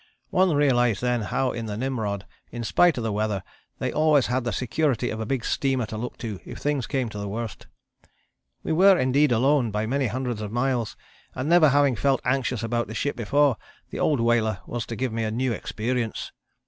[0.31, 3.43] One realized then how in the Nimrod in spite of the weather
[3.77, 7.07] they always had the security of a big steamer to look to if things came
[7.09, 7.67] to the worst.
[8.63, 10.97] We were indeed alone, by many hundreds of miles,
[11.35, 13.57] and never having felt anxious about a ship before,
[13.91, 16.31] the old whaler was to give me a new experience.